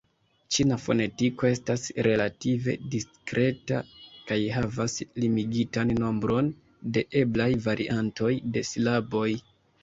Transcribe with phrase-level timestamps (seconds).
[0.53, 3.81] Ĉina fonetiko estas relative diskreta
[4.31, 6.51] kaj havas limigitan nombron
[6.97, 9.29] de eblaj variantoj de silaboj.